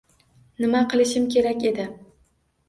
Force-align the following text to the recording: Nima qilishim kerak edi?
Nima 0.63 0.81
qilishim 0.93 1.27
kerak 1.37 1.67
edi? 1.73 1.87